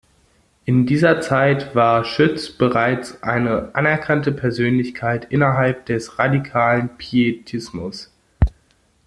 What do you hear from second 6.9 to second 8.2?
Pietismus.